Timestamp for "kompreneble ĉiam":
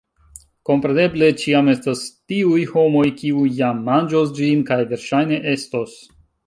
0.69-1.69